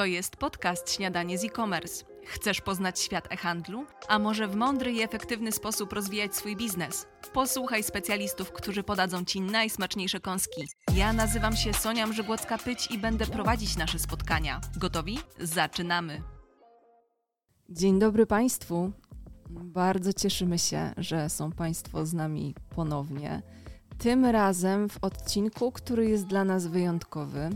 To 0.00 0.04
jest 0.04 0.36
podcast 0.36 0.92
Śniadanie 0.92 1.38
z 1.38 1.44
e-commerce. 1.44 2.04
Chcesz 2.26 2.60
poznać 2.60 3.00
świat 3.00 3.32
e-handlu? 3.32 3.86
A 4.08 4.18
może 4.18 4.48
w 4.48 4.56
mądry 4.56 4.92
i 4.92 5.02
efektywny 5.02 5.52
sposób 5.52 5.92
rozwijać 5.92 6.36
swój 6.36 6.56
biznes? 6.56 7.06
Posłuchaj 7.32 7.82
specjalistów, 7.82 8.52
którzy 8.52 8.82
podadzą 8.82 9.24
Ci 9.24 9.40
najsmaczniejsze 9.40 10.20
kąski. 10.20 10.68
Ja 10.94 11.12
nazywam 11.12 11.56
się 11.56 11.72
Sonia 11.72 12.06
Mrzygłocka-Pyć 12.06 12.94
i 12.94 12.98
będę 12.98 13.26
prowadzić 13.26 13.76
nasze 13.76 13.98
spotkania. 13.98 14.60
Gotowi? 14.76 15.18
Zaczynamy! 15.40 16.22
Dzień 17.68 17.98
dobry 17.98 18.26
Państwu. 18.26 18.92
Bardzo 19.50 20.12
cieszymy 20.12 20.58
się, 20.58 20.92
że 20.96 21.30
są 21.30 21.52
Państwo 21.52 22.06
z 22.06 22.12
nami 22.12 22.54
ponownie. 22.76 23.42
Tym 24.00 24.24
razem 24.24 24.88
w 24.88 24.98
odcinku, 25.04 25.72
który 25.72 26.08
jest 26.08 26.26
dla 26.26 26.44
nas 26.44 26.66
wyjątkowy, 26.66 27.50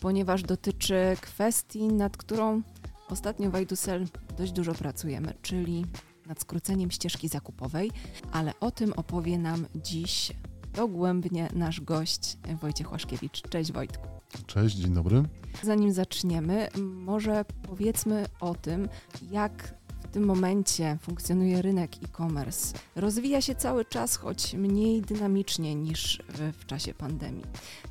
ponieważ 0.00 0.42
dotyczy 0.42 1.16
kwestii, 1.20 1.88
nad 1.88 2.16
którą 2.16 2.62
ostatnio 3.08 3.50
w 3.50 3.60
Idusel 3.60 4.06
dość 4.36 4.52
dużo 4.52 4.74
pracujemy, 4.74 5.34
czyli 5.42 5.86
nad 6.26 6.40
skróceniem 6.40 6.90
ścieżki 6.90 7.28
zakupowej, 7.28 7.90
ale 8.32 8.52
o 8.60 8.70
tym 8.70 8.92
opowie 8.92 9.38
nam 9.38 9.66
dziś 9.74 10.32
dogłębnie 10.74 11.48
nasz 11.54 11.80
gość 11.80 12.38
Wojciech 12.60 12.92
Łaszkiewicz. 12.92 13.42
Cześć 13.42 13.72
Wojtku. 13.72 14.06
Cześć, 14.46 14.76
dzień 14.76 14.94
dobry. 14.94 15.22
Zanim 15.62 15.92
zaczniemy, 15.92 16.68
może 16.82 17.44
powiedzmy 17.62 18.26
o 18.40 18.54
tym, 18.54 18.88
jak 19.30 19.77
tym 20.18 20.26
momencie 20.26 20.98
funkcjonuje 21.00 21.62
rynek 21.62 21.90
e-commerce. 22.04 22.78
Rozwija 22.96 23.40
się 23.40 23.54
cały 23.54 23.84
czas, 23.84 24.16
choć 24.16 24.54
mniej 24.54 25.02
dynamicznie 25.02 25.74
niż 25.74 26.22
w 26.58 26.66
czasie 26.66 26.94
pandemii. 26.94 27.44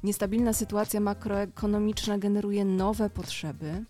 Niestabilna 0.03 0.53
sytuacja 0.53 0.99
makroekonomiczna 0.99 2.17
generuje 2.17 2.65
nowe 2.65 3.09
potrzeby. 3.09 3.85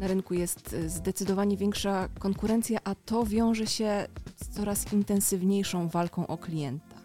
Na 0.00 0.06
rynku 0.06 0.34
jest 0.34 0.76
zdecydowanie 0.86 1.56
większa 1.56 2.08
konkurencja, 2.18 2.78
a 2.84 2.94
to 2.94 3.26
wiąże 3.26 3.66
się 3.66 4.06
z 4.36 4.48
coraz 4.48 4.92
intensywniejszą 4.92 5.88
walką 5.88 6.26
o 6.26 6.38
klienta. 6.38 6.96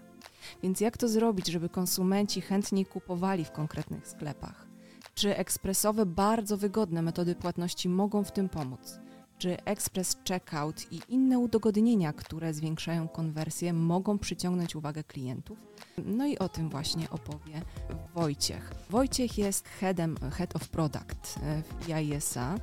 Więc 0.64 0.82
jak 0.82 0.98
to 0.98 1.08
zrobić, 1.08 1.48
żeby 1.48 1.70
konsumenci 1.70 2.42
chętniej 2.42 2.86
kupowali 2.86 3.46
w 3.46 3.52
konkretnych 3.52 4.08
sklepach? 4.08 4.68
Czy 5.16 5.38
ekspresowe, 5.38 6.06
bardzo 6.06 6.58
wygodne 6.58 7.02
metody 7.02 7.36
płatności 7.36 7.90
mogą 7.90 8.24
w 8.24 8.32
tym 8.32 8.50
pomóc? 8.50 9.05
Czy 9.38 9.64
Express 9.66 10.18
Checkout 10.28 10.92
i 10.92 11.02
inne 11.10 11.40
udogodnienia, 11.40 12.14
które 12.14 12.54
zwiększają 12.54 13.08
konwersję, 13.08 13.74
mogą 13.74 14.20
przyciągnąć 14.20 14.76
uwagę 14.76 15.04
klientów? 15.04 15.58
No 16.06 16.26
i 16.26 16.38
o 16.38 16.50
tym 16.50 16.70
właśnie 16.70 17.10
opowie 17.10 17.62
Wojciech. 18.16 18.74
Wojciech 18.90 19.38
jest 19.38 19.68
headem, 19.68 20.16
head 20.32 20.56
of 20.56 20.70
product 20.70 21.40
w 21.80 21.90
IISA. 21.90 22.56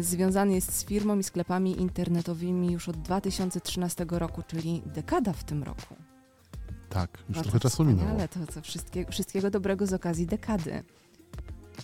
Związany 0.00 0.54
jest 0.54 0.74
z 0.74 0.84
firmą 0.84 1.18
i 1.18 1.22
sklepami 1.22 1.80
internetowymi 1.80 2.72
już 2.72 2.88
od 2.88 2.96
2013 2.96 4.06
roku, 4.08 4.42
czyli 4.46 4.82
dekada 4.86 5.32
w 5.32 5.44
tym 5.44 5.62
roku. 5.62 5.94
Tak, 6.88 7.18
już 7.28 7.36
no 7.36 7.42
trochę 7.42 7.60
czasu 7.60 7.84
minęło. 7.84 8.10
Ale 8.10 8.28
to, 8.28 8.46
to 8.54 8.62
wszystkie, 8.62 9.06
wszystkiego 9.10 9.50
dobrego 9.50 9.86
z 9.86 9.92
okazji 9.92 10.26
dekady. 10.26 10.82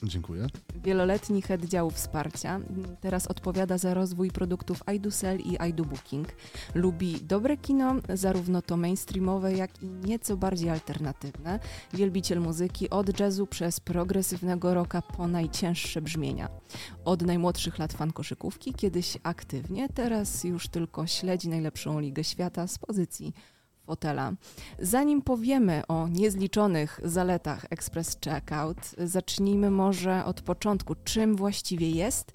Dziękuję. 0.03 0.47
Wieloletni 0.85 1.43
head 1.43 1.65
działu 1.65 1.91
wsparcia. 1.91 2.61
Teraz 3.01 3.27
odpowiada 3.27 3.79
za 3.79 3.95
rozwój 3.95 4.31
produktów 4.31 4.83
iDoSell 4.95 5.39
i 5.39 5.59
iDoBooking. 5.71 6.29
Lubi 6.75 7.21
dobre 7.21 7.57
kino, 7.57 7.95
zarówno 8.15 8.63
to 8.63 8.77
mainstreamowe, 8.77 9.53
jak 9.53 9.83
i 9.83 9.87
nieco 9.87 10.37
bardziej 10.37 10.71
alternatywne. 10.71 11.61
Wielbiciel 11.95 12.41
muzyki 12.41 12.91
od 12.91 13.21
jazzu 13.21 13.47
przez 13.47 13.81
progresywnego 13.81 14.75
rocka 14.75 15.03
po 15.03 15.29
najcięższe 15.29 16.03
brzmienia. 16.03 16.49
Od 17.05 17.23
najmłodszych 17.23 17.79
lat 17.79 17.93
fan 17.93 18.12
koszykówki, 18.12 18.75
kiedyś 18.75 19.19
aktywnie, 19.23 19.89
teraz 19.89 20.45
już 20.45 20.69
tylko 20.69 21.07
śledzi 21.07 21.49
najlepszą 21.49 22.01
ligę 22.01 22.25
świata 22.25 22.67
z 22.67 22.79
pozycji 22.79 23.35
fotela. 23.89 24.33
Zanim 24.78 25.22
powiemy 25.22 25.87
o 25.87 26.09
niezliczonych 26.09 27.00
zaletach 27.04 27.66
Express 27.71 28.19
Checkout, 28.25 28.78
zacznijmy 28.99 29.71
może 29.71 30.25
od 30.25 30.43
początku. 30.43 30.94
Czym 31.04 31.37
właściwie 31.37 31.91
jest 31.91 32.32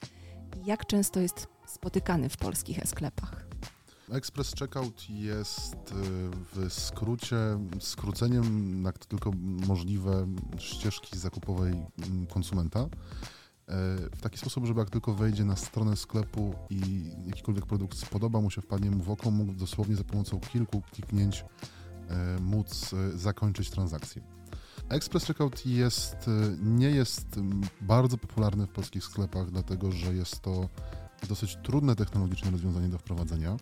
i 0.61 0.65
jak 0.65 0.85
często 0.85 1.19
jest 1.19 1.47
spotykany 1.67 2.29
w 2.29 2.37
polskich 2.37 2.79
sklepach? 2.85 3.45
Express 4.11 4.53
Checkout 4.59 5.09
jest 5.09 5.75
y, 5.75 5.93
w 6.53 6.73
skrócie 6.73 7.37
skróceniem, 7.79 8.83
to 8.99 9.05
tylko 9.05 9.31
możliwe, 9.67 10.27
ścieżki 10.57 11.19
zakupowej 11.19 11.71
mm, 11.71 12.27
konsumenta 12.27 12.87
w 14.15 14.21
taki 14.21 14.37
sposób, 14.37 14.65
żeby 14.65 14.79
jak 14.79 14.89
tylko 14.89 15.13
wejdzie 15.13 15.45
na 15.45 15.55
stronę 15.55 15.95
sklepu 15.95 16.55
i 16.69 16.79
jakikolwiek 17.25 17.65
produkt 17.65 17.97
spodoba 17.97 18.41
mu 18.41 18.51
się, 18.51 18.61
wpadnie 18.61 18.91
mu 18.91 19.03
w 19.03 19.09
oko, 19.09 19.31
mógł 19.31 19.53
dosłownie 19.53 19.95
za 19.95 20.03
pomocą 20.03 20.39
kilku 20.39 20.81
kliknięć 20.91 21.45
e, 22.09 22.39
móc 22.41 22.93
e, 22.93 23.17
zakończyć 23.17 23.69
transakcję. 23.69 24.21
Express 24.89 25.25
Checkout 25.25 25.65
jest, 25.65 26.15
e, 26.27 26.57
nie 26.61 26.89
jest 26.89 27.39
bardzo 27.81 28.17
popularny 28.17 28.67
w 28.67 28.69
polskich 28.69 29.03
sklepach, 29.03 29.51
dlatego 29.51 29.91
że 29.91 30.15
jest 30.15 30.41
to 30.41 30.69
dosyć 31.29 31.57
trudne 31.63 31.95
technologiczne 31.95 32.51
rozwiązanie 32.51 32.89
do 32.89 32.97
wprowadzenia. 32.97 33.57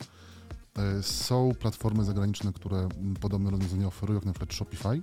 Są 1.01 1.51
platformy 1.59 2.03
zagraniczne, 2.03 2.53
które 2.53 2.89
podobne 3.21 3.49
rozwiązania 3.51 3.87
oferują, 3.87 4.17
jak 4.17 4.25
na 4.25 4.33
przykład 4.33 4.53
Shopify, 4.53 5.01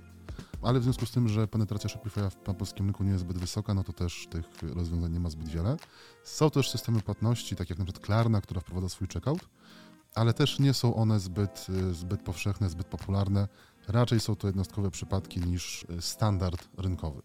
ale 0.61 0.79
w 0.79 0.83
związku 0.83 1.05
z 1.05 1.11
tym, 1.11 1.27
że 1.27 1.47
penetracja 1.47 1.89
Shopify'a 1.89 2.31
na 2.47 2.53
polskim 2.53 2.85
rynku 2.85 3.03
nie 3.03 3.11
jest 3.11 3.23
zbyt 3.23 3.37
wysoka, 3.37 3.73
no 3.73 3.83
to 3.83 3.93
też 3.93 4.27
tych 4.29 4.73
rozwiązań 4.73 5.11
nie 5.11 5.19
ma 5.19 5.29
zbyt 5.29 5.49
wiele. 5.49 5.77
Są 6.23 6.49
też 6.49 6.69
systemy 6.69 7.01
płatności, 7.01 7.55
takie 7.55 7.73
jak 7.73 7.85
przykład 7.85 8.05
Klarna, 8.05 8.41
która 8.41 8.61
wprowadza 8.61 8.89
swój 8.89 9.07
checkout, 9.07 9.49
ale 10.15 10.33
też 10.33 10.59
nie 10.59 10.73
są 10.73 10.95
one 10.95 11.19
zbyt, 11.19 11.67
zbyt 11.91 12.21
powszechne, 12.21 12.69
zbyt 12.69 12.87
popularne. 12.87 13.47
Raczej 13.87 14.19
są 14.19 14.35
to 14.35 14.47
jednostkowe 14.47 14.91
przypadki 14.91 15.39
niż 15.39 15.85
standard 15.99 16.69
rynkowy. 16.77 17.21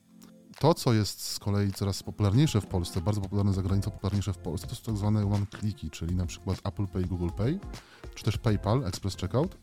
To, 0.58 0.74
co 0.74 0.92
jest 0.92 1.28
z 1.28 1.38
kolei 1.38 1.72
coraz 1.72 2.02
popularniejsze 2.02 2.60
w 2.60 2.66
Polsce, 2.66 3.00
bardzo 3.00 3.20
popularne 3.20 3.52
za 3.52 3.62
granicą, 3.62 3.90
popularniejsze 3.90 4.32
w 4.32 4.38
Polsce, 4.38 4.66
to 4.66 4.74
są 4.74 4.82
tak 4.82 4.96
zwane 4.96 5.32
one-cliki, 5.32 5.90
czyli 5.90 6.14
na 6.14 6.26
przykład 6.26 6.60
Apple 6.64 6.86
Pay, 6.86 7.04
Google 7.04 7.28
Pay, 7.36 7.60
czy 8.14 8.24
też 8.24 8.38
PayPal, 8.38 8.84
Express 8.84 9.16
Checkout, 9.16 9.56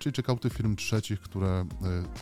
czyli 0.00 0.16
checkouty 0.16 0.50
firm 0.50 0.76
trzecich, 0.76 1.20
które 1.20 1.48
e, 1.48 1.66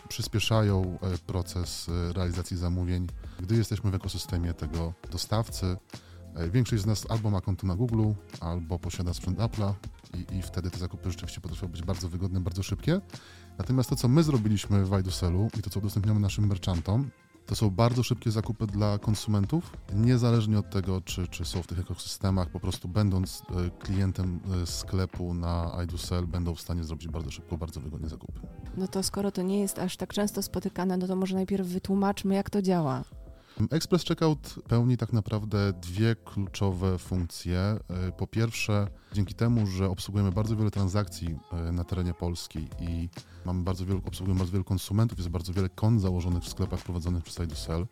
przyspieszają 0.09 0.99
e, 1.03 1.19
proces 1.19 1.91
realizacji 2.13 2.57
zamówień, 2.57 3.07
gdy 3.41 3.57
jesteśmy 3.57 3.91
w 3.91 3.95
ekosystemie 3.95 4.55
tego 4.55 4.93
dostawcy. 5.11 5.77
Większość 6.51 6.83
z 6.83 6.87
nas 6.87 7.07
albo 7.11 7.31
ma 7.31 7.41
konto 7.41 7.67
na 7.67 7.77
Google, 7.77 8.13
albo 8.41 8.79
posiada 8.79 9.15
sprzęt 9.15 9.39
Apple'a 9.39 9.73
i, 10.15 10.37
i 10.37 10.43
wtedy 10.43 10.71
te 10.71 10.79
zakupy 10.79 11.11
rzeczywiście 11.11 11.41
potrafią 11.41 11.69
być 11.69 11.83
bardzo 11.83 12.09
wygodne, 12.09 12.41
bardzo 12.41 12.63
szybkie. 12.63 13.01
Natomiast 13.59 13.91
to, 13.91 13.97
co 13.97 14.09
my 14.09 14.23
zrobiliśmy 14.23 14.85
w 14.85 14.99
iDoSellu 15.01 15.51
i 15.59 15.63
to, 15.63 15.71
co 15.71 15.81
udostępniamy 15.81 16.21
naszym 16.21 16.47
merchantom, 16.47 17.11
to 17.47 17.55
są 17.55 17.71
bardzo 17.71 18.03
szybkie 18.03 18.31
zakupy 18.31 18.67
dla 18.67 18.99
konsumentów, 18.99 19.77
niezależnie 19.95 20.59
od 20.59 20.71
tego, 20.71 21.01
czy, 21.01 21.29
czy 21.29 21.45
są 21.45 21.63
w 21.63 21.67
tych 21.67 21.79
ekosystemach, 21.79 22.49
po 22.51 22.61
prostu 22.61 22.89
będąc 22.89 23.43
e, 23.43 23.71
klientem 23.71 24.41
e, 24.63 24.67
sklepu 24.67 25.35
na 25.35 25.79
iDoSell, 25.85 26.27
będą 26.27 26.55
w 26.55 26.61
stanie 26.61 26.85
zrobić 26.85 27.09
bardzo 27.09 27.31
szybko, 27.31 27.59
bardzo 27.59 27.81
wygodnie 27.81 28.09
zakupy. 28.09 28.41
No 28.77 28.89
to 28.89 29.03
skoro 29.03 29.33
to 29.33 29.43
nie 29.43 29.61
jest 29.61 29.79
aż 29.79 29.97
tak 29.97 30.13
często 30.13 30.43
spotykane, 30.43 30.97
no 30.97 31.07
to 31.07 31.17
może 31.17 31.35
najpierw 31.35 31.67
wytłumaczmy, 31.67 32.35
jak 32.35 32.51
to 32.51 32.63
działa. 32.63 33.05
Express 33.71 34.05
Checkout 34.05 34.55
pełni 34.69 34.97
tak 34.97 35.13
naprawdę 35.13 35.73
dwie 35.73 36.17
kluczowe 36.17 36.99
funkcje. 36.99 37.59
E, 37.59 37.79
po 38.17 38.27
pierwsze, 38.27 38.89
dzięki 39.13 39.35
temu, 39.35 39.67
że 39.67 39.91
obsługujemy 39.91 40.33
bardzo 40.33 40.57
wiele 40.57 40.71
transakcji 40.71 41.39
e, 41.53 41.73
na 41.73 41.85
terenie 41.85 42.15
Polski 42.15 42.69
i 42.81 43.09
mamy 43.45 43.63
bardzo 43.63 43.87
wielu, 43.87 44.03
obsługujemy 44.07 44.39
bardzo 44.39 44.53
wielu 44.53 44.65
konsumentów, 44.65 45.19
jest 45.19 45.31
bardzo 45.31 45.53
wiele 45.53 45.69
kont 45.69 46.01
założonych 46.01 46.43
w 46.43 46.49
sklepach 46.49 46.83
prowadzonych 46.83 47.25
przez 47.25 47.39
IDSL. 47.39 47.87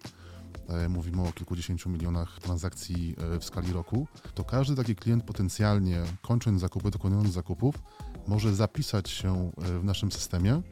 E, 0.69 0.89
mówimy 0.89 1.29
o 1.29 1.33
kilkudziesięciu 1.33 1.91
milionach 1.91 2.39
transakcji 2.39 3.17
w 3.41 3.45
skali 3.45 3.73
roku, 3.73 4.07
to 4.35 4.45
każdy 4.45 4.77
taki 4.77 4.97
klient 4.97 5.25
potencjalnie, 5.25 6.03
kończąc 6.23 6.61
zakupy, 6.61 6.91
dokonując 6.91 7.33
zakupów, 7.33 7.75
może 8.27 8.55
zapisać 8.55 9.11
się 9.11 9.51
w 9.57 9.85
naszym 9.85 10.13
systemie 10.13 10.63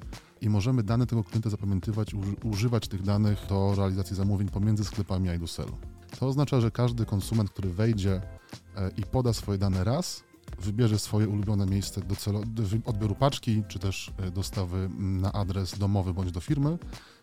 i 0.41 0.49
możemy 0.49 0.83
dane 0.83 1.07
tego 1.07 1.25
klienta 1.25 1.51
zapamiętywać, 1.51 2.15
używać 2.45 2.89
tych 2.89 3.03
danych 3.03 3.47
do 3.49 3.75
realizacji 3.75 4.17
zamówień 4.17 4.49
pomiędzy 4.49 4.85
sklepami 4.85 5.29
iDoSellu. 5.29 5.77
To 6.19 6.27
oznacza, 6.27 6.61
że 6.61 6.71
każdy 6.71 7.07
konsument, 7.07 7.51
który 7.51 7.71
wejdzie 7.71 8.23
e, 8.77 8.91
i 8.97 9.03
poda 9.03 9.33
swoje 9.33 9.59
dane 9.59 9.85
raz, 9.85 10.25
wybierze 10.61 10.99
swoje 10.99 11.29
ulubione 11.29 11.67
miejsce 11.67 12.01
do, 12.01 12.17
celu, 12.17 12.43
odbioru 12.85 13.15
paczki, 13.15 13.63
czy 13.69 13.79
też 13.79 14.13
e, 14.19 14.31
dostawy 14.31 14.91
na 14.99 15.33
adres 15.33 15.79
domowy 15.79 16.15
bądź 16.15 16.33
do 16.33 16.41
firmy, 16.41 16.79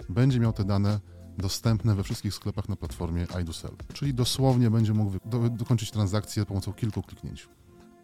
będzie 0.10 0.40
miał 0.40 0.54
te 0.54 0.64
dane 0.64 1.00
dostępne 1.38 1.96
we 1.96 2.04
wszystkich 2.04 2.34
sklepach 2.34 2.70
na 2.70 2.76
platformie 2.76 3.28
iDoSell. 3.42 3.72
Czyli 3.94 4.14
dosłownie 4.14 4.70
będzie 4.70 4.94
mógł 4.94 5.12
do, 5.26 5.50
dokończyć 5.50 5.92
transakcję 5.92 6.42
za 6.42 6.46
pomocą 6.46 6.74
kilku 6.74 7.04
kliknięć. 7.04 7.48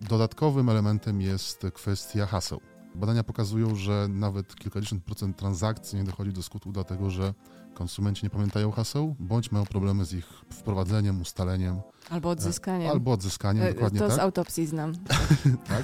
Dodatkowym 0.01 0.69
elementem 0.69 1.21
jest 1.21 1.65
kwestia 1.73 2.25
haseł. 2.25 2.72
Badania 2.95 3.23
pokazują, 3.23 3.75
że 3.75 4.07
nawet 4.09 4.55
kilkadziesiąt 4.55 5.03
procent 5.03 5.37
transakcji 5.37 5.97
nie 5.97 6.03
dochodzi 6.03 6.33
do 6.33 6.43
skutku 6.43 6.71
dlatego, 6.71 7.09
że 7.09 7.33
konsumenci 7.73 8.25
nie 8.25 8.29
pamiętają 8.29 8.71
haseł, 8.71 9.15
bądź 9.19 9.51
mają 9.51 9.65
problemy 9.65 10.05
z 10.05 10.13
ich 10.13 10.25
wprowadzeniem, 10.49 11.21
ustaleniem. 11.21 11.81
Albo 12.09 12.29
odzyskaniem. 12.29 12.91
Albo 12.91 13.11
odzyskaniem, 13.11 13.63
E, 13.63 13.73
dokładnie 13.73 13.99
To 13.99 14.07
tak. 14.07 14.15
z 14.15 14.19
autopsji 14.19 14.65
znam. 14.65 14.93
tak? 15.69 15.83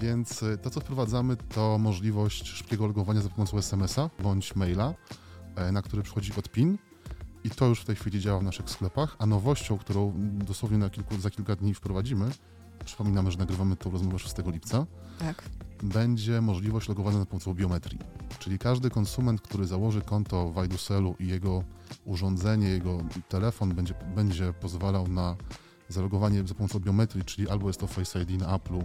Więc 0.00 0.42
y, 0.42 0.58
to, 0.58 0.70
co 0.70 0.80
wprowadzamy, 0.80 1.36
to 1.36 1.78
możliwość 1.78 2.48
szybkiego 2.48 2.86
logowania 2.86 3.20
za 3.20 3.28
pomocą 3.28 3.58
SMS-a 3.58 4.10
bądź 4.22 4.56
maila, 4.56 4.94
e, 5.56 5.72
na 5.72 5.82
który 5.82 6.02
przychodzi 6.02 6.32
kod 6.32 6.48
PIN. 6.48 6.78
I 7.44 7.50
to 7.50 7.66
już 7.66 7.80
w 7.80 7.84
tej 7.84 7.96
chwili 7.96 8.20
działa 8.20 8.40
w 8.40 8.42
naszych 8.42 8.70
sklepach. 8.70 9.16
A 9.18 9.26
nowością, 9.26 9.78
którą 9.78 10.12
dosłownie 10.16 10.90
kilku, 10.90 11.18
za 11.18 11.30
kilka 11.30 11.56
dni 11.56 11.74
wprowadzimy, 11.74 12.30
przypominamy, 12.84 13.30
że 13.30 13.38
nagrywamy 13.38 13.76
tą 13.76 13.90
rozmowę 13.90 14.18
6 14.18 14.34
lipca, 14.46 14.86
Tak. 15.18 15.42
Będzie 15.82 16.40
możliwość 16.40 16.88
logowania 16.88 17.18
za 17.18 17.26
pomocą 17.26 17.54
biometrii. 17.54 17.98
Czyli 18.38 18.58
każdy 18.58 18.90
konsument, 18.90 19.40
który 19.40 19.66
założy 19.66 20.02
konto 20.02 20.52
w 20.52 20.64
iDuselu 20.64 21.14
i 21.20 21.28
jego 21.28 21.64
urządzenie, 22.04 22.68
jego 22.68 22.98
telefon 23.28 23.74
będzie, 23.74 23.94
będzie 24.14 24.52
pozwalał 24.52 25.08
na 25.08 25.36
zalogowanie 25.88 26.46
za 26.46 26.54
pomocą 26.54 26.80
biometrii, 26.80 27.24
czyli 27.24 27.48
albo 27.48 27.66
jest 27.66 27.80
to 27.80 27.86
Face 27.86 28.22
ID 28.22 28.40
na 28.40 28.58
Apple'u, 28.58 28.84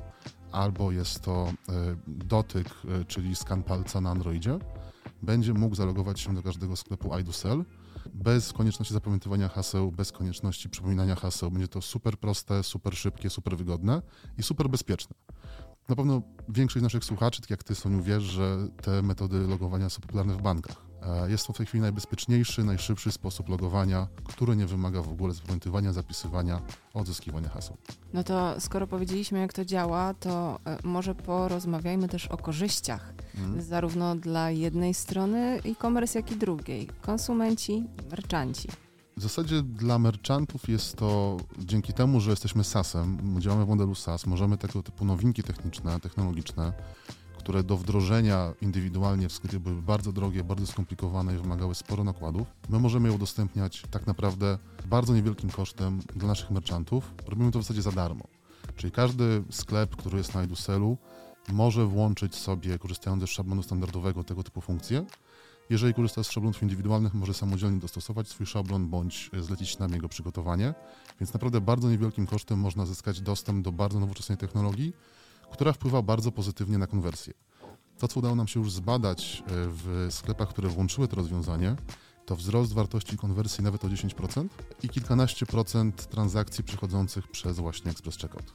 albo 0.52 0.92
jest 0.92 1.22
to 1.22 1.48
e, 1.70 1.74
dotyk, 2.08 2.68
e, 3.02 3.06
czyli 3.06 3.36
skan 3.36 3.64
palca 3.64 4.02
na 4.02 4.10
Androidzie, 4.10 4.60
będzie 5.22 5.54
mógł 5.54 5.76
zalogować 5.76 6.20
się 6.20 6.36
do 6.36 6.44
każdego 6.44 6.76
sklepu 6.76 7.18
iDusel 7.20 7.66
bez 8.14 8.54
konieczności 8.54 8.94
zapamiętywania 8.94 9.50
haseł, 9.50 9.92
bez 9.92 10.12
konieczności 10.12 10.70
przypominania 10.70 11.16
haseł. 11.16 11.52
Będzie 11.52 11.68
to 11.68 11.82
super 11.82 12.18
proste, 12.18 12.64
super 12.64 12.98
szybkie, 12.98 13.30
super 13.30 13.58
wygodne 13.58 14.02
i 14.38 14.44
super 14.44 14.70
bezpieczne. 14.70 15.16
Na 15.90 15.96
pewno 15.96 16.22
większość 16.50 16.84
naszych 16.84 17.06
słuchaczy, 17.06 17.42
tak 17.42 17.50
jak 17.50 17.64
ty, 17.64 17.76
Soniu, 17.76 18.04
wiesz, 18.04 18.24
że 18.24 18.58
te 18.82 19.02
metody 19.02 19.40
logowania 19.48 19.90
są 19.90 20.02
popularne 20.02 20.34
w 20.34 20.42
bankach. 20.42 20.76
E, 21.02 21.32
Jest 21.32 21.48
to 21.48 21.54
w 21.54 21.58
tej 21.58 21.66
chwili 21.66 21.82
najbezpieczniejszy, 21.82 22.64
najszybszy 22.64 23.12
sposób 23.12 23.50
logowania, 23.50 24.08
który 24.24 24.56
nie 24.56 24.66
wymaga 24.66 25.02
w 25.02 25.10
ogóle 25.10 25.34
zapamiętywania, 25.34 25.94
zapisywania, 25.94 26.62
odzyskiwania 26.94 27.50
haseł. 27.50 27.78
No 28.14 28.24
to 28.24 28.62
skoro 28.62 28.88
powiedzieliśmy, 28.88 29.40
jak 29.40 29.54
to 29.54 29.66
działa, 29.66 30.14
to 30.14 30.60
e, 30.66 30.78
może 30.84 31.16
porozmawiajmy 31.16 32.08
też 32.08 32.28
o 32.28 32.38
korzyściach, 32.38 33.14
Mhm. 33.38 33.62
zarówno 33.62 34.16
dla 34.16 34.52
jednej 34.52 34.94
strony 34.94 35.62
e-commerce, 35.66 36.20
jak 36.20 36.32
i 36.32 36.36
drugiej. 36.36 36.90
Konsumenci, 37.02 37.84
merchanci. 38.12 38.70
W 39.18 39.22
zasadzie 39.22 39.62
dla 39.62 40.00
merchantów 40.00 40.70
jest 40.70 40.96
to 40.96 41.38
dzięki 41.60 41.94
temu, 41.94 42.20
że 42.20 42.30
jesteśmy 42.30 42.64
SaaS-em, 42.64 43.42
działamy 43.42 43.66
w 43.66 43.68
modelu 43.68 43.96
SaaS, 43.96 44.26
możemy 44.26 44.58
tego 44.58 44.84
typu 44.84 45.06
nowinki 45.06 45.44
techniczne, 45.44 46.00
technologiczne, 46.00 46.74
które 47.38 47.64
do 47.64 47.78
wdrożenia 47.78 48.54
indywidualnie 48.62 49.30
w 49.30 49.34
sklepie 49.34 49.60
były 49.60 49.82
bardzo 49.82 50.12
drogie, 50.12 50.44
bardzo 50.44 50.68
skomplikowane 50.68 51.36
i 51.36 51.38
wymagały 51.38 51.76
sporo 51.76 52.04
nakładów, 52.04 52.48
my 52.70 52.80
możemy 52.80 53.10
je 53.10 53.16
udostępniać 53.16 53.84
tak 53.92 54.08
naprawdę 54.08 54.58
bardzo 54.86 55.14
niewielkim 55.14 55.50
kosztem 55.50 56.00
dla 56.16 56.28
naszych 56.28 56.52
merchantów. 56.52 57.14
Robimy 57.28 57.52
to 57.52 57.60
w 57.60 57.64
zasadzie 57.64 57.82
za 57.82 57.92
darmo. 57.92 58.24
Czyli 58.76 58.92
każdy 58.92 59.44
sklep, 59.50 59.96
który 59.96 60.18
jest 60.18 60.34
na 60.36 60.42
Eduselu, 60.42 60.98
może 61.50 61.86
włączyć 61.86 62.36
sobie, 62.36 62.80
korzystając 62.80 63.22
ze 63.22 63.28
szablonu 63.28 63.64
standardowego, 63.64 64.24
tego 64.24 64.44
typu 64.44 64.62
funkcje. 64.62 65.06
Jeżeli 65.70 65.94
korzysta 65.94 66.24
z 66.24 66.30
szablonów 66.30 66.62
indywidualnych, 66.62 67.14
może 67.14 67.34
samodzielnie 67.34 67.80
dostosować 67.80 68.28
swój 68.28 68.46
szablon 68.46 68.90
bądź 68.90 69.30
e, 69.34 69.44
zlecić 69.44 69.80
nam 69.80 69.94
jego 69.94 70.10
przygotowanie. 70.10 70.74
Więc 71.20 71.34
naprawdę 71.34 71.62
bardzo 71.62 71.90
niewielkim 71.90 72.28
kosztem 72.28 72.60
można 72.60 72.86
zyskać 72.86 73.22
dostęp 73.22 73.64
do 73.64 73.72
bardzo 73.72 74.00
nowoczesnej 74.00 74.38
technologii, 74.38 74.94
która 75.52 75.74
wpływa 75.74 76.02
bardzo 76.02 76.32
pozytywnie 76.32 76.78
na 76.78 76.88
konwersję. 76.88 77.34
To, 78.00 78.08
co 78.08 78.20
udało 78.20 78.36
nam 78.36 78.48
się 78.48 78.60
już 78.60 78.72
zbadać 78.72 79.44
e, 79.46 79.50
w 79.50 80.08
sklepach, 80.10 80.50
które 80.50 80.70
włączyły 80.70 81.08
to 81.08 81.16
rozwiązanie, 81.16 81.76
to 82.26 82.36
wzrost 82.36 82.74
wartości 82.74 83.18
konwersji 83.18 83.64
nawet 83.64 83.86
o 83.86 83.88
10% 83.88 84.48
i 84.84 84.90
kilkanaście 84.90 85.46
procent 85.46 86.10
transakcji 86.10 86.64
przechodzących 86.64 87.28
przez 87.28 87.60
właśnie 87.60 87.92
Express 87.92 88.18
Checkout. 88.18 88.54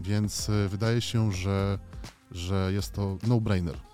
Więc 0.00 0.50
e, 0.50 0.68
wydaje 0.68 1.00
się, 1.00 1.32
że, 1.32 1.78
że 2.30 2.70
jest 2.72 2.92
to 2.92 3.18
no-brainer. 3.26 3.87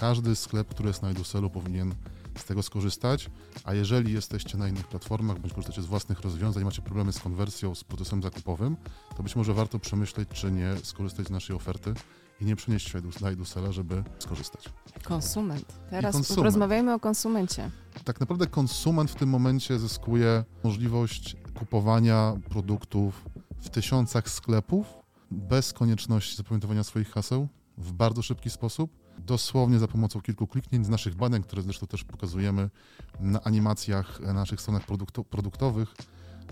Każdy 0.00 0.36
sklep, 0.36 0.68
który 0.68 0.88
jest 0.88 1.02
na 1.02 1.10
Eduselu 1.10 1.50
powinien 1.50 1.94
z 2.38 2.44
tego 2.44 2.62
skorzystać, 2.62 3.30
a 3.64 3.74
jeżeli 3.74 4.12
jesteście 4.12 4.58
na 4.58 4.68
innych 4.68 4.88
platformach 4.88 5.38
bądź 5.38 5.52
korzystacie 5.52 5.82
z 5.82 5.86
własnych 5.86 6.20
rozwiązań, 6.20 6.64
macie 6.64 6.82
problemy 6.82 7.12
z 7.12 7.18
konwersją, 7.18 7.74
z 7.74 7.84
procesem 7.84 8.22
zakupowym, 8.22 8.76
to 9.16 9.22
być 9.22 9.36
może 9.36 9.54
warto 9.54 9.78
przemyśleć, 9.78 10.28
czy 10.28 10.52
nie 10.52 10.76
skorzystać 10.82 11.26
z 11.26 11.30
naszej 11.30 11.56
oferty 11.56 11.94
i 12.40 12.44
nie 12.44 12.56
przynieść 12.56 12.90
się 12.90 13.00
do 13.00 13.28
Edusela, 13.28 13.72
żeby 13.72 14.04
skorzystać. 14.18 14.64
Konsument. 15.02 15.64
Teraz 15.90 16.12
konsument. 16.12 16.44
rozmawiajmy 16.44 16.94
o 16.94 17.00
konsumencie. 17.00 17.70
Tak 18.04 18.20
naprawdę 18.20 18.46
konsument 18.46 19.10
w 19.10 19.14
tym 19.14 19.28
momencie 19.28 19.78
zyskuje 19.78 20.44
możliwość 20.64 21.36
kupowania 21.58 22.36
produktów 22.48 23.24
w 23.60 23.70
tysiącach 23.70 24.28
sklepów 24.28 24.86
bez 25.30 25.72
konieczności 25.72 26.36
zapamiętywania 26.36 26.84
swoich 26.84 27.10
haseł 27.10 27.48
w 27.78 27.92
bardzo 27.92 28.22
szybki 28.22 28.50
sposób. 28.50 28.99
Dosłownie 29.26 29.78
za 29.78 29.88
pomocą 29.88 30.20
kilku 30.20 30.46
kliknięć 30.46 30.86
z 30.86 30.88
naszych 30.88 31.14
badań, 31.14 31.42
które 31.42 31.62
zresztą 31.62 31.86
też 31.86 32.04
pokazujemy 32.04 32.70
na 33.20 33.42
animacjach 33.42 34.20
na 34.20 34.32
naszych 34.32 34.60
stronach 34.60 34.86
produkto- 34.86 35.24
produktowych. 35.24 35.94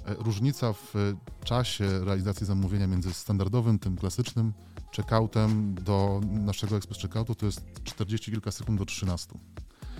E, 0.07 0.15
Różnica 0.15 0.73
w 0.73 0.97
e, 0.97 1.45
czasie 1.45 2.05
realizacji 2.05 2.47
zamówienia 2.47 2.87
między 2.87 3.13
standardowym, 3.13 3.79
tym 3.79 3.97
klasycznym 3.97 4.53
checkoutem 4.97 5.75
do 5.75 6.21
naszego 6.31 6.77
express 6.77 7.03
checkoutu 7.03 7.35
to 7.35 7.47
jest 7.47 7.61
40 7.85 8.31
kilka 8.33 8.51
sekund 8.51 8.79
do 8.79 8.85
13. 8.85 9.39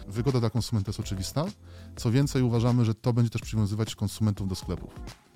Wygoda 0.09 0.41
dla 0.41 0.51
konsumenta 0.51 0.89
jest 0.89 1.01
oczywista. 1.01 1.45
Co 1.97 2.11
więcej, 2.11 2.43
uważamy, 2.43 2.85
że 2.85 2.95
to 2.95 3.13
będzie 3.13 3.31
też 3.31 3.43
przywiązywać 3.43 3.95
konsumentów 3.95 4.49
do 4.49 4.55
sklepów. 4.55 4.91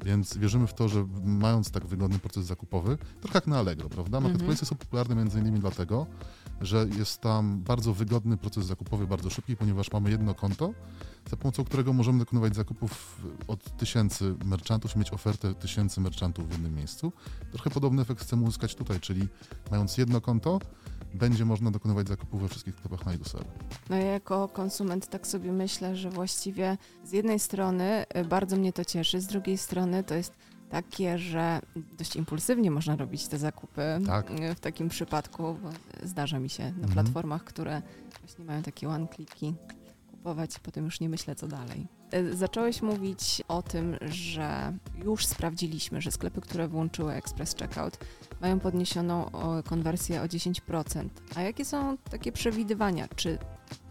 Więc 0.05 0.37
wierzymy 0.37 0.67
w 0.67 0.75
to, 0.75 0.89
że 0.89 1.07
mając 1.25 1.71
tak 1.71 1.87
wygodny 1.87 2.19
proces 2.19 2.47
zakupowy, 2.47 2.99
trochę 3.21 3.37
jak 3.37 3.47
na 3.47 3.59
Allegro, 3.59 3.89
prawda? 3.89 4.19
Mhm. 4.19 4.25
Marketplace 4.25 4.67
są 4.67 4.77
popularne 4.77 5.15
między 5.15 5.39
innymi 5.41 5.61
dlatego, 5.61 6.07
że 6.61 6.87
jest 6.99 7.21
tam 7.21 7.63
bardzo 7.63 7.95
wygodny 7.95 8.37
proces 8.37 8.67
zakupowy, 8.67 9.07
bardzo 9.07 9.31
szybki, 9.31 9.57
ponieważ 9.57 9.93
mamy 9.93 10.11
jedno 10.11 10.35
konto, 10.35 10.75
za 11.31 11.37
pomocą 11.37 11.65
którego 11.65 11.93
możemy 11.93 12.19
dokonywać 12.19 12.55
zakupów 12.55 13.21
od 13.49 13.77
tysięcy 13.77 14.35
merchantów 14.45 14.97
mieć 14.97 15.13
ofertę 15.13 15.55
tysięcy 15.55 16.01
merchantów 16.01 16.49
w 16.49 16.53
jednym 16.53 16.75
miejscu. 16.75 17.13
Trochę 17.53 17.71
podobny 17.71 18.03
efekt 18.03 18.21
chcemy 18.21 18.43
uzyskać 18.43 18.75
tutaj, 18.75 19.01
czyli 19.01 19.29
mając 19.71 19.99
jedno 19.99 20.21
konto, 20.21 20.59
będzie 21.15 21.45
można 21.45 21.71
dokonywać 21.71 22.09
zakupów 22.09 22.43
we 22.43 22.49
wszystkich 22.49 22.75
sklepach 22.75 23.07
na 23.07 23.13
Edusel. 23.13 23.45
No 23.91 23.97
ja 23.97 24.05
jako 24.05 24.49
konsument 24.49 25.11
tak 25.11 25.27
sobie 25.27 25.53
myślę, 25.53 25.97
że 25.97 26.11
właściwie 26.11 26.79
z 27.05 27.13
jednej 27.13 27.39
strony 27.39 28.05
y, 28.17 28.25
bardzo 28.25 28.57
mnie 28.57 28.73
to 28.73 28.85
cieszy, 28.85 29.21
z 29.21 29.27
drugiej 29.27 29.59
strony 29.59 30.05
to 30.05 30.15
jest 30.15 30.33
takie, 30.73 31.19
że 31.19 31.61
dość 31.99 32.17
impulsywnie 32.17 32.71
można 32.71 32.97
robić 32.97 33.29
te 33.29 33.39
zakupy 33.39 33.83
Tak. 34.07 34.31
y, 34.31 34.55
w 34.55 34.61
takim 34.61 34.89
przypadku, 34.89 35.43
bo 35.63 35.71
zdarza 36.03 36.39
mi 36.39 36.51
się 36.51 36.63
na 36.63 36.69
Mhm. 36.69 36.93
platformach, 36.93 37.45
które 37.45 37.83
właśnie 38.21 38.45
mają 38.45 38.63
takie 38.63 38.89
one-kliki 38.89 39.55
kupować, 40.11 40.59
potem 40.59 40.85
już 40.85 41.01
nie 41.01 41.09
myślę 41.09 41.35
co 41.35 41.49
dalej. 41.49 41.87
Y, 42.15 42.37
Zacząłeś 42.37 42.83
mówić 42.83 43.43
o 43.49 43.63
tym, 43.63 43.97
że 44.11 44.73
już 45.05 45.27
sprawdziliśmy, 45.27 46.01
że 46.03 46.11
sklepy, 46.11 46.41
które 46.41 46.69
włączyły 46.69 47.13
Express 47.15 47.55
Checkout 47.55 47.99
mają 48.41 48.61
podniesioną 48.61 49.31
konwersję 49.65 50.23
o 50.23 50.25
10%. 50.29 51.09
A 51.37 51.43
jakie 51.43 51.65
są 51.65 51.97
takie 52.11 52.33
przewidywania? 52.33 53.09
Czy 53.17 53.39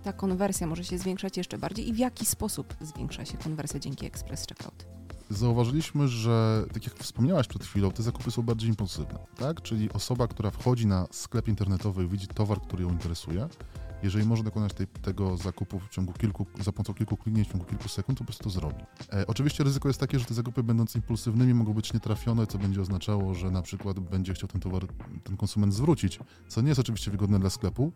ta 0.03 0.13
konwersja 0.13 0.67
może 0.67 0.83
się 0.83 0.97
zwiększać 0.97 1.37
jeszcze 1.37 1.57
bardziej 1.57 1.89
i 1.89 1.93
w 1.93 1.97
jaki 1.97 2.25
sposób 2.25 2.73
zwiększa 2.81 3.25
się 3.25 3.37
konwersja 3.37 3.79
dzięki 3.79 4.05
Express 4.05 4.45
Checkout? 4.47 4.85
Zauważyliśmy, 5.31 6.07
że 6.07 6.65
tak 6.73 6.85
jak 6.85 6.95
wspomniałaś 6.95 7.47
przed 7.47 7.63
chwilą, 7.63 7.91
te 7.91 8.03
zakupy 8.03 8.31
są 8.31 8.41
bardziej 8.41 8.69
impulsywne, 8.69 9.19
tak? 9.37 9.61
Czyli 9.61 9.93
osoba, 9.93 10.27
która 10.27 10.51
wchodzi 10.51 10.87
na 10.87 11.07
sklep 11.11 11.47
internetowy 11.47 12.03
i 12.03 12.07
widzi 12.07 12.27
towar, 12.27 12.61
który 12.61 12.83
ją 12.83 12.89
interesuje, 12.89 13.47
jeżeli 14.03 14.25
może 14.25 14.43
dokonać 14.43 14.73
tej, 14.73 14.87
tego 14.87 15.37
zakupu 15.37 15.79
w 15.79 15.89
ciągu 15.89 16.13
kilku, 16.13 16.45
za 16.59 16.71
pomocą 16.71 16.93
kilku 16.93 17.17
kliknięć 17.17 17.47
w 17.47 17.51
ciągu 17.51 17.65
kilku 17.65 17.89
sekund, 17.89 18.17
to 18.17 18.23
po 18.23 18.25
prostu 18.25 18.43
to 18.43 18.49
zrobi. 18.49 18.83
E, 19.13 19.27
oczywiście 19.27 19.63
ryzyko 19.63 19.87
jest 19.87 19.99
takie, 19.99 20.19
że 20.19 20.25
te 20.25 20.33
zakupy 20.33 20.63
będąc 20.63 20.95
impulsywnymi 20.95 21.53
mogą 21.53 21.73
być 21.73 21.93
nietrafione, 21.93 22.47
co 22.47 22.57
będzie 22.57 22.81
oznaczało, 22.81 23.33
że 23.33 23.51
na 23.51 23.61
przykład 23.61 23.99
będzie 23.99 24.33
chciał 24.33 24.49
ten 24.49 24.61
towar, 24.61 24.87
ten 25.23 25.37
konsument 25.37 25.73
zwrócić, 25.73 26.19
co 26.47 26.61
nie 26.61 26.67
jest 26.67 26.79
oczywiście 26.79 27.11
wygodne 27.11 27.39
dla 27.39 27.49
sklepu. 27.49 27.91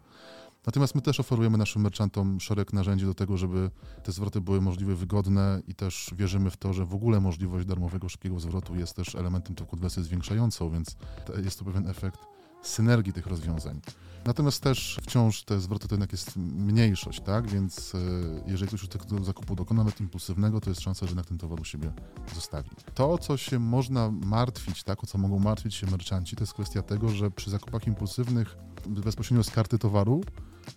Natomiast 0.65 0.95
my 0.95 1.01
też 1.01 1.19
oferujemy 1.19 1.57
naszym 1.57 1.81
merchantom 1.81 2.39
szereg 2.39 2.73
narzędzi 2.73 3.05
do 3.05 3.13
tego, 3.13 3.37
żeby 3.37 3.71
te 4.03 4.11
zwroty 4.11 4.41
były 4.41 4.61
możliwe, 4.61 4.95
wygodne 4.95 5.61
i 5.67 5.75
też 5.75 6.11
wierzymy 6.15 6.51
w 6.51 6.57
to, 6.57 6.73
że 6.73 6.85
w 6.85 6.93
ogóle 6.93 7.21
możliwość 7.21 7.67
darmowego, 7.67 8.09
szybkiego 8.09 8.39
zwrotu 8.39 8.75
jest 8.75 8.95
też 8.95 9.15
elementem 9.15 9.55
tej 9.55 9.67
konwersji 9.67 10.03
zwiększającą, 10.03 10.69
więc 10.69 10.97
jest 11.43 11.59
to 11.59 11.65
pewien 11.65 11.87
efekt 11.87 12.19
synergii 12.61 13.13
tych 13.13 13.27
rozwiązań. 13.27 13.81
Natomiast 14.25 14.63
też 14.63 14.99
wciąż 15.03 15.43
te 15.43 15.59
zwroty 15.59 15.87
to 15.87 15.95
jednak 15.95 16.11
jest 16.11 16.35
mniejszość, 16.37 17.21
tak? 17.21 17.47
Więc 17.47 17.95
e, 17.95 17.99
jeżeli 18.47 18.67
ktoś 18.67 18.81
już 18.81 18.89
tego 18.89 19.23
zakupu 19.23 19.55
dokona 19.55 19.83
nawet 19.83 20.01
impulsywnego, 20.01 20.61
to 20.61 20.69
jest 20.69 20.81
szansa, 20.81 21.05
że 21.05 21.09
jednak 21.09 21.25
ten 21.25 21.37
towar 21.37 21.61
u 21.61 21.63
siebie 21.63 21.93
zostawi. 22.35 22.69
To, 22.93 23.17
co 23.17 23.37
się 23.37 23.59
można 23.59 24.11
martwić, 24.11 24.83
tak? 24.83 25.03
O 25.03 25.07
co 25.07 25.17
mogą 25.17 25.39
martwić 25.39 25.75
się 25.75 25.87
merchanci, 25.87 26.35
to 26.35 26.43
jest 26.43 26.53
kwestia 26.53 26.81
tego, 26.81 27.09
że 27.09 27.31
przy 27.31 27.49
zakupach 27.49 27.87
impulsywnych 27.87 28.57
bezpośrednio 28.87 29.43
z 29.43 29.49
karty 29.49 29.79
towaru, 29.79 30.21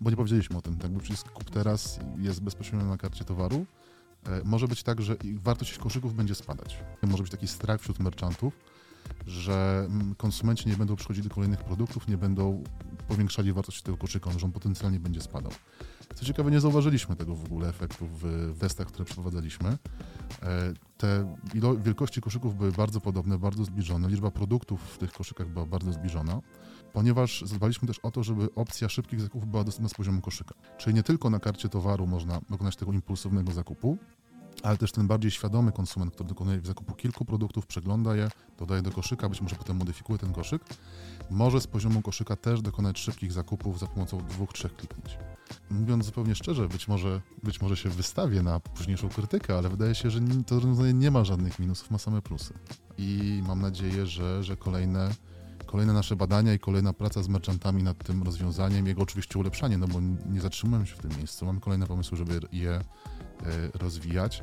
bo 0.00 0.10
nie 0.10 0.16
powiedzieliśmy 0.16 0.56
o 0.56 0.62
tym, 0.62 0.76
tak? 0.76 0.90
Bo 0.90 1.00
przycisk 1.00 1.28
kup 1.30 1.50
teraz 1.50 2.00
jest 2.18 2.42
bezpośrednio 2.42 2.86
na 2.86 2.96
karcie 2.96 3.24
towaru, 3.24 3.66
e, 4.26 4.40
może 4.44 4.68
być 4.68 4.82
tak, 4.82 5.02
że 5.02 5.16
wartość 5.34 5.78
koszyków 5.78 6.14
będzie 6.14 6.34
spadać. 6.34 6.78
Może 7.02 7.22
być 7.22 7.32
taki 7.32 7.48
strach 7.48 7.80
wśród 7.80 7.98
merchantów, 7.98 8.52
że 9.26 9.86
mm, 9.86 10.14
konsumenci 10.14 10.68
nie 10.68 10.76
będą 10.76 10.96
przychodzili 10.96 11.28
do 11.28 11.34
kolejnych 11.34 11.64
produktów, 11.64 12.08
nie 12.08 12.16
będą 12.16 12.64
powiększali 13.08 13.52
wartości 13.52 13.82
tego 13.82 13.96
koszyka, 13.96 14.30
że 14.30 14.46
on 14.46 14.52
potencjalnie 14.52 15.00
będzie 15.00 15.20
spadał. 15.20 15.52
Co 16.14 16.24
ciekawe, 16.24 16.50
nie 16.50 16.60
zauważyliśmy 16.60 17.16
tego 17.16 17.34
w 17.34 17.44
ogóle 17.44 17.68
efektu 17.68 18.06
w 18.12 18.54
testach, 18.58 18.86
które 18.86 19.04
przeprowadzaliśmy. 19.04 19.68
E, 19.68 19.76
te 20.98 21.36
wielkości 21.78 22.20
koszyków 22.20 22.56
były 22.56 22.72
bardzo 22.72 23.00
podobne, 23.00 23.38
bardzo 23.38 23.64
zbliżone. 23.64 24.08
Liczba 24.08 24.30
produktów 24.30 24.80
w 24.80 24.98
tych 24.98 25.12
koszykach 25.12 25.48
była 25.48 25.66
bardzo 25.66 25.92
zbliżona, 25.92 26.40
ponieważ 26.92 27.42
zadbaliśmy 27.46 27.88
też 27.88 27.98
o 27.98 28.10
to, 28.10 28.22
żeby 28.22 28.54
opcja 28.54 28.88
szybkich 28.88 29.20
zakupów 29.20 29.50
była 29.50 29.64
dostępna 29.64 29.88
z 29.88 29.94
poziomu 29.94 30.20
koszyka. 30.20 30.54
Czyli 30.78 30.94
nie 30.94 31.02
tylko 31.02 31.30
na 31.30 31.40
karcie 31.40 31.68
towaru 31.68 32.06
można 32.06 32.40
dokonać 32.50 32.76
tego 32.76 32.92
impulsywnego 32.92 33.52
zakupu, 33.52 33.98
ale 34.62 34.76
też 34.76 34.92
ten 34.92 35.06
bardziej 35.06 35.30
świadomy 35.30 35.72
konsument, 35.72 36.14
który 36.14 36.28
dokonuje 36.28 36.60
zakupu 36.64 36.94
kilku 36.94 37.24
produktów, 37.24 37.66
przegląda 37.66 38.16
je, 38.16 38.30
dodaje 38.58 38.82
do 38.82 38.90
koszyka, 38.90 39.28
być 39.28 39.40
może 39.40 39.56
potem 39.56 39.76
modyfikuje 39.76 40.18
ten 40.18 40.32
koszyk, 40.32 40.62
może 41.30 41.60
z 41.60 41.66
poziomu 41.66 42.02
koszyka 42.02 42.36
też 42.36 42.62
dokonać 42.62 42.98
szybkich 42.98 43.32
zakupów 43.32 43.78
za 43.78 43.86
pomocą 43.86 44.18
dwóch, 44.18 44.52
trzech 44.52 44.76
kliknięć. 44.76 45.18
Mówiąc 45.70 46.04
zupełnie 46.04 46.34
szczerze, 46.34 46.68
być 46.68 46.88
może, 46.88 47.20
być 47.42 47.60
może 47.60 47.76
się 47.76 47.88
wystawię 47.88 48.42
na 48.42 48.60
późniejszą 48.60 49.08
krytykę, 49.08 49.58
ale 49.58 49.68
wydaje 49.68 49.94
się, 49.94 50.10
że 50.10 50.20
to 50.46 50.54
rozwiązanie 50.54 50.92
nie 50.92 51.10
ma 51.10 51.24
żadnych 51.24 51.58
minusów, 51.58 51.90
ma 51.90 51.98
same 51.98 52.22
plusy. 52.22 52.54
I 52.98 53.42
mam 53.46 53.60
nadzieję, 53.60 54.06
że, 54.06 54.44
że 54.44 54.56
kolejne 54.56 55.10
kolejne 55.70 55.92
nasze 55.92 56.16
badania 56.16 56.54
i 56.54 56.58
kolejna 56.58 56.92
praca 56.92 57.22
z 57.22 57.28
merchantami 57.28 57.82
nad 57.82 58.04
tym 58.04 58.22
rozwiązaniem, 58.22 58.86
jego 58.86 59.02
oczywiście 59.02 59.38
ulepszanie, 59.38 59.78
no 59.78 59.88
bo 59.88 60.00
nie 60.30 60.40
zatrzymujemy 60.40 60.86
się 60.86 60.94
w 60.96 60.98
tym 60.98 61.10
miejscu. 61.18 61.46
Mamy 61.46 61.60
kolejne 61.60 61.86
pomysły, 61.86 62.16
żeby 62.16 62.40
je 62.52 62.80
E, 63.46 63.78
rozwijać, 63.78 64.42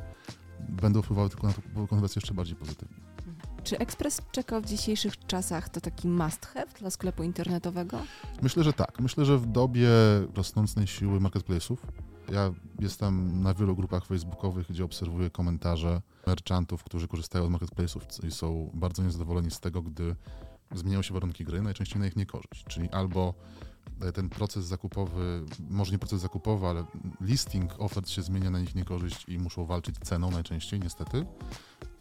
będą 0.68 1.02
wpływały 1.02 1.28
tylko 1.28 1.46
na 1.46 1.52
tą 1.74 1.86
konwersję 1.86 2.20
jeszcze 2.20 2.34
bardziej 2.34 2.56
pozytywnie. 2.56 2.96
Czy 3.64 3.78
Express 3.78 4.20
czeka 4.32 4.60
w 4.60 4.66
dzisiejszych 4.66 5.26
czasach 5.26 5.68
to 5.68 5.80
taki 5.80 6.08
must 6.08 6.46
have 6.46 6.66
dla 6.80 6.90
sklepu 6.90 7.22
internetowego? 7.22 7.98
Myślę, 8.42 8.64
że 8.64 8.72
tak. 8.72 9.00
Myślę, 9.00 9.24
że 9.24 9.38
w 9.38 9.46
dobie 9.46 9.88
rosnącej 10.34 10.86
siły 10.86 11.20
marketplace'ów, 11.20 11.76
ja 12.32 12.52
jestem 12.78 13.42
na 13.42 13.54
wielu 13.54 13.76
grupach 13.76 14.06
facebookowych, 14.06 14.66
gdzie 14.70 14.84
obserwuję 14.84 15.30
komentarze 15.30 16.02
merchantów, 16.26 16.84
którzy 16.84 17.08
korzystają 17.08 17.46
z 17.46 17.50
marketplace'ów 17.50 18.26
i 18.26 18.30
są 18.30 18.70
bardzo 18.74 19.02
niezadowoleni 19.02 19.50
z 19.50 19.60
tego, 19.60 19.82
gdy 19.82 20.16
zmieniają 20.74 21.02
się 21.02 21.14
warunki 21.14 21.44
gry, 21.44 21.62
najczęściej 21.62 22.00
na 22.00 22.06
ich 22.06 22.16
niekorzyść. 22.16 22.64
Czyli 22.68 22.90
albo 22.90 23.34
E, 24.00 24.12
ten 24.12 24.28
proces 24.28 24.64
zakupowy, 24.64 25.44
może 25.70 25.92
nie 25.92 25.98
proces 25.98 26.20
zakupowy, 26.20 26.66
ale 26.66 26.84
listing 27.20 27.80
ofert 27.80 28.08
się 28.08 28.22
zmienia 28.22 28.50
na 28.50 28.60
nich 28.60 28.74
niekorzyść 28.74 29.24
i 29.28 29.38
muszą 29.38 29.66
walczyć 29.66 29.96
ceną 30.04 30.30
najczęściej, 30.30 30.80
niestety. 30.80 31.26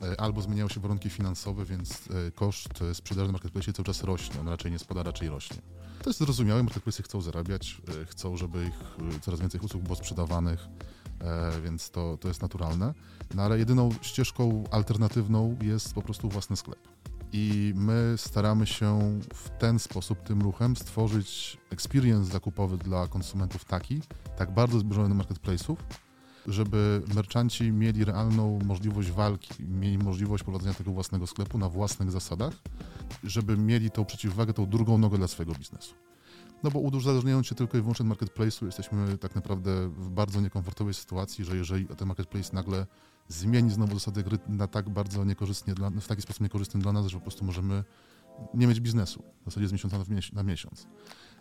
E, 0.02 0.22
albo 0.22 0.42
zmieniają 0.42 0.70
się 0.70 0.80
warunki 0.80 1.10
finansowe, 1.10 1.66
więc 1.66 2.10
e, 2.28 2.32
koszt 2.32 2.80
sprzedaży 2.94 3.28
na 3.28 3.32
marketplace 3.32 3.74
cały 3.74 3.86
czas 3.86 4.04
rośnie. 4.04 4.40
On 4.40 4.48
raczej 4.48 4.72
nie 4.72 4.80
spada, 4.80 5.04
raczej 5.04 5.30
rośnie. 5.30 5.58
To 6.04 6.10
jest 6.10 6.20
zrozumiałe, 6.20 6.64
marketplace 6.64 7.04
chcą 7.04 7.22
zarabiać, 7.22 7.82
chcą, 8.06 8.38
żeby 8.38 8.66
ich 8.66 8.98
coraz 9.22 9.40
więcej 9.40 9.62
usług 9.62 9.84
było 9.84 9.96
sprzedawanych, 9.96 10.68
więc 11.64 11.92
to, 11.92 12.18
to 12.18 12.28
jest 12.28 12.42
naturalne. 12.42 12.94
No 13.36 13.44
ale 13.44 13.60
jedyną 13.60 13.90
ścieżką 14.02 14.64
alternatywną 14.72 15.58
jest 15.62 15.94
po 15.94 16.02
prostu 16.02 16.30
własny 16.30 16.56
sklep. 16.56 16.80
I 17.38 17.74
my 17.76 18.14
staramy 18.18 18.68
się 18.68 19.20
w 19.34 19.50
ten 19.50 19.80
sposób, 19.80 20.24
tym 20.24 20.42
ruchem, 20.42 20.76
stworzyć 20.76 21.58
experience 21.72 22.32
zakupowy 22.32 22.78
dla 22.78 23.08
konsumentów 23.08 23.66
taki, 23.66 24.02
tak 24.38 24.54
bardzo 24.54 24.80
zbliżony 24.80 25.10
do 25.10 25.24
marketplace'ów, 25.24 25.76
żeby 26.48 27.02
merchanci 27.16 27.72
mieli 27.72 28.06
realną 28.06 28.60
możliwość 28.66 29.12
walki, 29.12 29.64
mieli 29.64 29.98
możliwość 29.98 30.44
prowadzenia 30.44 30.74
tego 30.74 30.92
własnego 30.92 31.28
sklepu 31.28 31.58
na 31.58 31.70
własnych 31.70 32.12
zasadach, 32.12 32.54
żeby 33.24 33.58
mieli 33.58 33.92
tą 33.92 34.06
przeciwwagę, 34.06 34.54
tą 34.54 34.66
drugą 34.66 34.98
nogę 34.98 35.18
dla 35.18 35.28
swojego 35.28 35.54
biznesu. 35.54 36.05
No 36.66 36.72
bo 36.72 36.80
uzależniając 36.80 37.48
się 37.48 37.56
tylko 37.56 37.78
i 37.78 37.82
wyłącznie 37.82 38.12
od 38.12 38.18
marketplace'u, 38.18 38.66
jesteśmy 38.66 39.18
tak 39.18 39.36
naprawdę 39.36 39.90
w 39.90 40.10
bardzo 40.10 40.42
niekomfortowej 40.42 40.94
sytuacji, 40.94 41.46
że 41.46 41.58
jeżeli 41.58 41.86
ten 41.86 42.08
marketplace 42.08 42.50
nagle 42.54 42.86
zmieni 43.28 43.72
znowu 43.72 43.94
zasady 43.94 44.24
gry 44.24 44.40
na 44.48 44.68
tak 44.68 44.90
bardzo 44.90 45.26
niekorzystnie, 45.26 45.74
dla, 45.74 45.90
w 45.90 46.08
taki 46.08 46.22
sposób 46.22 46.42
niekorzystny 46.42 46.80
dla 46.80 46.92
nas, 46.92 47.06
że 47.06 47.18
po 47.18 47.22
prostu 47.22 47.46
możemy 47.46 47.84
nie 48.54 48.68
mieć 48.68 48.80
biznesu 48.80 49.24
w 49.42 49.46
zasadzie 49.46 49.68
z 49.68 49.72
miesiąca 49.72 49.98
na 50.34 50.44
miesiąc. 50.44 50.88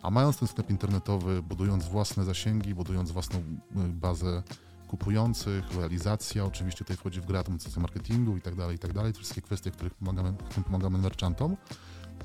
A 0.01 0.09
mając 0.09 0.37
ten 0.37 0.47
sklep 0.47 0.69
internetowy, 0.69 1.43
budując 1.43 1.85
własne 1.85 2.23
zasięgi, 2.23 2.75
budując 2.75 3.11
własną 3.11 3.39
y, 3.39 3.43
bazę 3.87 4.43
kupujących, 4.87 5.75
realizacja, 5.75 6.45
oczywiście 6.45 6.77
tutaj 6.77 6.97
wchodzi 6.97 7.21
w 7.21 7.25
grę 7.25 7.37
automatyzacja 7.37 7.81
marketingu 7.81 8.37
i 8.37 8.41
tak 8.41 8.55
dalej, 8.55 8.75
i 8.75 8.79
tak 8.79 8.93
dalej, 8.93 9.13
wszystkie 9.13 9.41
kwestie, 9.41 9.71
których 9.71 9.93
pomagamy, 9.93 10.33
którym 10.49 10.63
pomagamy 10.63 10.97
merchantom, 10.97 11.57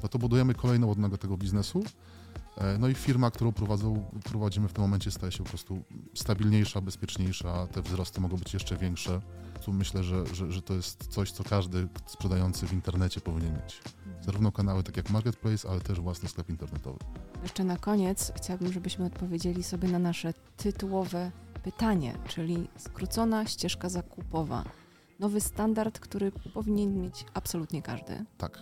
no 0.02 0.08
to 0.08 0.18
budujemy 0.18 0.54
kolejną 0.54 0.90
odnogę 0.90 1.18
tego 1.18 1.36
biznesu, 1.36 1.84
no 2.78 2.88
i 2.88 2.94
firma, 2.94 3.30
którą 3.30 3.52
prowadzą, 3.52 4.04
prowadzimy 4.24 4.68
w 4.68 4.72
tym 4.72 4.82
momencie 4.82 5.10
staje 5.10 5.32
się 5.32 5.44
po 5.44 5.50
prostu 5.50 5.82
stabilniejsza, 6.14 6.80
bezpieczniejsza, 6.80 7.66
te 7.66 7.82
wzrosty 7.82 8.20
mogą 8.20 8.36
być 8.36 8.54
jeszcze 8.54 8.76
większe. 8.76 9.20
Tu 9.64 9.72
myślę, 9.72 10.02
że, 10.02 10.26
że, 10.26 10.52
że 10.52 10.62
to 10.62 10.74
jest 10.74 11.06
coś, 11.06 11.32
co 11.32 11.44
każdy 11.44 11.88
sprzedający 12.06 12.66
w 12.66 12.72
internecie 12.72 13.20
powinien 13.20 13.54
mieć. 13.54 13.82
Zarówno 14.20 14.52
kanały 14.52 14.82
tak 14.82 14.96
jak 14.96 15.10
Marketplace, 15.10 15.68
ale 15.70 15.80
też 15.80 16.00
własny 16.00 16.28
sklep 16.28 16.50
internetowy. 16.50 16.98
Jeszcze 17.42 17.64
na 17.64 17.76
koniec 17.76 18.32
chciałabym, 18.36 18.72
żebyśmy 18.72 19.04
odpowiedzieli 19.04 19.62
sobie 19.62 19.88
na 19.88 19.98
nasze 19.98 20.34
tytułowe 20.56 21.30
pytanie, 21.62 22.18
czyli 22.28 22.68
skrócona 22.76 23.46
ścieżka 23.46 23.88
zakupowa. 23.88 24.64
Nowy 25.18 25.40
standard, 25.40 25.98
który 25.98 26.32
powinien 26.32 27.00
mieć 27.00 27.24
absolutnie 27.34 27.82
każdy. 27.82 28.24
Tak. 28.38 28.58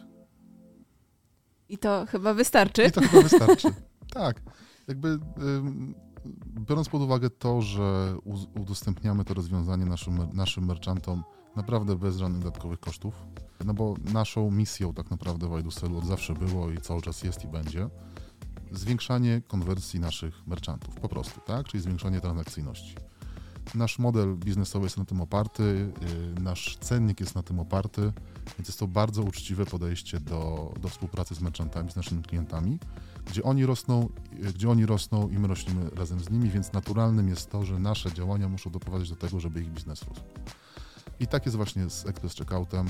I 1.68 1.78
to 1.78 2.06
chyba 2.06 2.34
wystarczy. 2.34 2.84
I 2.84 2.92
to 2.92 3.00
chyba 3.00 3.22
wystarczy. 3.22 3.68
tak. 4.18 4.42
Jakby 4.88 5.18
biorąc 6.60 6.88
pod 6.88 7.02
uwagę 7.02 7.30
to, 7.30 7.62
że 7.62 8.16
udostępniamy 8.60 9.24
to 9.24 9.34
rozwiązanie 9.34 9.84
naszym, 9.84 10.28
naszym 10.32 10.64
merchantom 10.66 11.24
naprawdę 11.56 11.96
bez 11.96 12.16
żadnych 12.16 12.42
dodatkowych 12.42 12.80
kosztów, 12.80 13.14
no 13.64 13.74
bo 13.74 13.94
naszą 14.12 14.50
misją 14.50 14.94
tak 14.94 15.10
naprawdę 15.10 15.48
w 15.48 15.60
iDuselu 15.60 15.98
od 15.98 16.06
zawsze 16.06 16.34
było 16.34 16.70
i 16.70 16.78
cały 16.78 17.02
czas 17.02 17.22
jest 17.22 17.44
i 17.44 17.48
będzie 17.48 17.88
zwiększanie 18.72 19.42
konwersji 19.48 20.00
naszych 20.00 20.46
merchantów, 20.46 20.94
po 20.94 21.08
prostu, 21.08 21.40
tak? 21.40 21.66
Czyli 21.66 21.82
zwiększanie 21.82 22.20
transakcyjności. 22.20 22.94
Nasz 23.74 23.98
model 23.98 24.36
biznesowy 24.36 24.86
jest 24.86 24.96
na 24.96 25.04
tym 25.04 25.20
oparty, 25.20 25.92
y, 26.36 26.40
nasz 26.40 26.76
cennik 26.80 27.20
jest 27.20 27.34
na 27.34 27.42
tym 27.42 27.58
oparty, 27.60 28.12
więc 28.58 28.68
jest 28.68 28.78
to 28.78 28.86
bardzo 28.86 29.22
uczciwe 29.22 29.66
podejście 29.66 30.20
do, 30.20 30.72
do 30.80 30.88
współpracy 30.88 31.34
z 31.34 31.40
merchantami, 31.40 31.90
z 31.90 31.96
naszymi 31.96 32.22
klientami, 32.22 32.78
gdzie 33.26 33.42
oni, 33.42 33.66
rosną, 33.66 34.08
y, 34.44 34.52
gdzie 34.52 34.70
oni 34.70 34.86
rosną 34.86 35.28
i 35.28 35.38
my 35.38 35.48
rośniemy 35.48 35.90
razem 35.90 36.20
z 36.20 36.30
nimi, 36.30 36.50
więc 36.50 36.72
naturalnym 36.72 37.28
jest 37.28 37.50
to, 37.50 37.64
że 37.64 37.78
nasze 37.78 38.12
działania 38.12 38.48
muszą 38.48 38.70
doprowadzić 38.70 39.10
do 39.10 39.16
tego, 39.16 39.40
żeby 39.40 39.60
ich 39.60 39.70
biznes 39.70 40.02
rósł. 40.02 40.20
I 41.20 41.26
tak 41.26 41.46
jest 41.46 41.56
właśnie 41.56 41.90
z 41.90 42.06
Express 42.06 42.34
Checkoutem. 42.34 42.86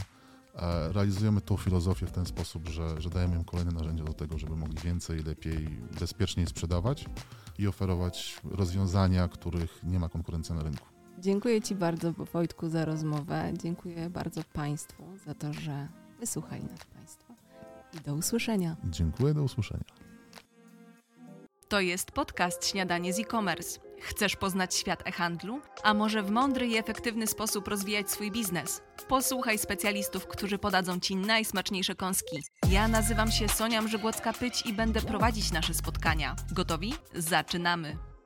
Realizujemy 0.92 1.40
tą 1.40 1.56
filozofię 1.56 2.06
w 2.06 2.12
ten 2.12 2.26
sposób, 2.26 2.68
że, 2.68 3.00
że 3.00 3.10
dajemy 3.10 3.36
im 3.36 3.44
kolejne 3.44 3.72
narzędzia 3.72 4.04
do 4.04 4.12
tego, 4.12 4.38
żeby 4.38 4.56
mogli 4.56 4.78
więcej, 4.78 5.22
lepiej, 5.22 5.68
bezpieczniej 6.00 6.46
sprzedawać 6.46 7.04
i 7.58 7.66
oferować 7.68 8.40
rozwiązania, 8.44 9.28
których 9.28 9.82
nie 9.84 9.98
ma 9.98 10.08
konkurencji 10.08 10.54
na 10.54 10.62
rynku. 10.62 10.86
Dziękuję 11.18 11.62
Ci 11.62 11.74
bardzo, 11.74 12.12
Wojtku, 12.12 12.68
za 12.68 12.84
rozmowę. 12.84 13.52
Dziękuję 13.62 14.10
bardzo 14.10 14.40
Państwu 14.52 15.02
za 15.26 15.34
to, 15.34 15.52
że 15.52 15.88
wysłuchali 16.20 16.62
nas 16.62 16.84
Państwo. 16.94 17.34
I 17.94 18.00
do 18.00 18.14
usłyszenia. 18.14 18.76
Dziękuję, 18.84 19.34
do 19.34 19.42
usłyszenia. 19.42 19.84
To 21.68 21.80
jest 21.80 22.10
podcast 22.10 22.66
Śniadanie 22.66 23.12
z 23.12 23.18
e-commerce. 23.18 23.87
Chcesz 24.00 24.36
poznać 24.36 24.74
świat 24.74 25.02
e-handlu? 25.06 25.60
A 25.82 25.94
może 25.94 26.22
w 26.22 26.30
mądry 26.30 26.66
i 26.66 26.76
efektywny 26.76 27.26
sposób 27.26 27.68
rozwijać 27.68 28.10
swój 28.10 28.30
biznes? 28.30 28.82
Posłuchaj 29.08 29.58
specjalistów, 29.58 30.26
którzy 30.26 30.58
podadzą 30.58 31.00
Ci 31.00 31.16
najsmaczniejsze 31.16 31.94
kąski. 31.94 32.42
Ja 32.70 32.88
nazywam 32.88 33.30
się 33.30 33.48
Sonia 33.48 33.82
Mrzygłocka-Pyć 33.82 34.66
i 34.66 34.72
będę 34.72 35.00
prowadzić 35.00 35.52
nasze 35.52 35.74
spotkania. 35.74 36.36
Gotowi? 36.52 36.94
Zaczynamy! 37.14 38.17